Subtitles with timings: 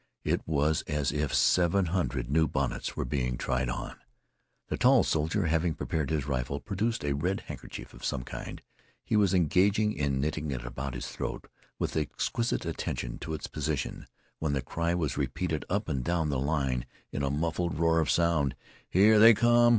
[0.23, 3.97] It was as if seven hundred new bonnets were being tried on.
[4.67, 8.63] The tall soldier, having prepared his rifle, produced a red handkerchief of some kind.
[9.05, 11.45] He was engaged in knitting it about his throat
[11.77, 14.07] with exquisite attention to its position,
[14.39, 18.09] when the cry was repeated up and down the line in a muffled roar of
[18.09, 18.55] sound.
[18.89, 19.69] "Here they come!